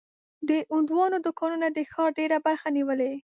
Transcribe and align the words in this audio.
د 0.47 0.49
هندوانو 0.71 1.17
دوکانونه 1.25 1.67
د 1.71 1.79
ښار 1.91 2.09
ډېره 2.19 2.37
برخه 2.45 2.67
نیولې. 2.77 3.13